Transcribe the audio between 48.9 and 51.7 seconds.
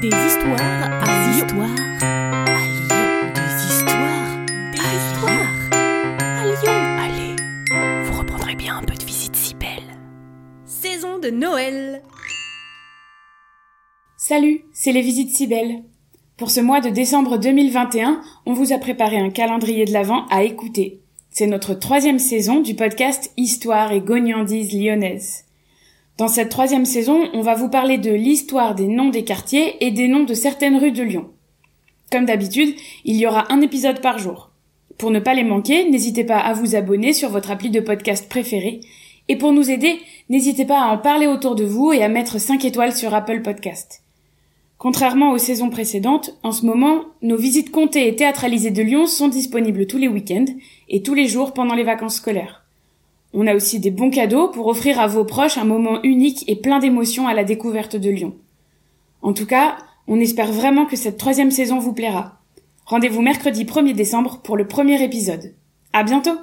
sont disponibles tous les week-ends et tous les jours